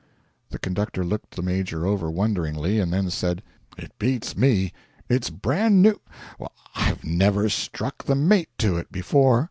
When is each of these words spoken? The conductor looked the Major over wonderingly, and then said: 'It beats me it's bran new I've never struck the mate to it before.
The 0.49 0.57
conductor 0.57 1.05
looked 1.05 1.35
the 1.35 1.43
Major 1.43 1.85
over 1.85 2.09
wonderingly, 2.09 2.79
and 2.79 2.91
then 2.91 3.11
said: 3.11 3.43
'It 3.77 3.99
beats 3.99 4.35
me 4.35 4.73
it's 5.07 5.29
bran 5.29 5.79
new 5.83 6.01
I've 6.73 7.03
never 7.03 7.49
struck 7.49 8.05
the 8.05 8.15
mate 8.15 8.49
to 8.57 8.77
it 8.77 8.91
before. 8.91 9.39